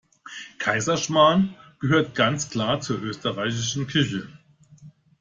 [0.57, 4.27] Kaiserschmarrn gehört ganz klar zur österreichischen Küche.